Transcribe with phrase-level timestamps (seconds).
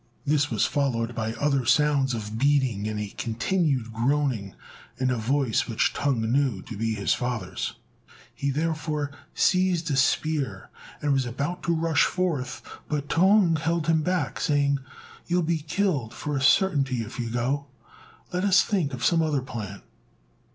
[0.25, 4.55] This was followed by other sounds of beating and a continued groaning,
[4.97, 7.75] in a voice which Tung knew to be his father's.
[8.33, 10.71] He therefore seized a spear,
[11.03, 14.79] and was about to rush forth, but T'ung held him back, saying,
[15.27, 17.67] "You'll be killed for a certainty if you go.
[18.33, 19.83] Let us think of some other plan."